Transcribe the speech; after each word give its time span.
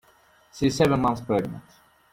She 0.51 0.65
is 0.65 0.77
seven 0.77 0.99
months 0.99 1.21
pregnant. 1.21 1.63